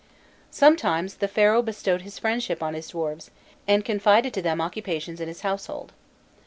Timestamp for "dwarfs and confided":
2.87-4.33